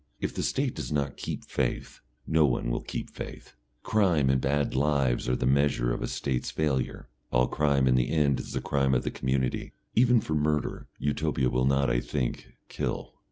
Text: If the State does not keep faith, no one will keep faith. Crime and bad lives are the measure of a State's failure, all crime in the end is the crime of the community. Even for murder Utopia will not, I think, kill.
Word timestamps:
If 0.19 0.33
the 0.33 0.41
State 0.41 0.73
does 0.73 0.91
not 0.91 1.15
keep 1.15 1.45
faith, 1.45 1.99
no 2.25 2.43
one 2.47 2.71
will 2.71 2.81
keep 2.81 3.11
faith. 3.11 3.53
Crime 3.83 4.31
and 4.31 4.41
bad 4.41 4.73
lives 4.73 5.29
are 5.29 5.35
the 5.35 5.45
measure 5.45 5.93
of 5.93 6.01
a 6.01 6.07
State's 6.07 6.49
failure, 6.49 7.07
all 7.31 7.47
crime 7.47 7.87
in 7.87 7.93
the 7.93 8.09
end 8.09 8.39
is 8.39 8.53
the 8.53 8.61
crime 8.61 8.95
of 8.95 9.03
the 9.03 9.11
community. 9.11 9.73
Even 9.93 10.19
for 10.19 10.33
murder 10.33 10.87
Utopia 10.97 11.51
will 11.51 11.65
not, 11.65 11.91
I 11.91 11.99
think, 11.99 12.47
kill. 12.67 13.13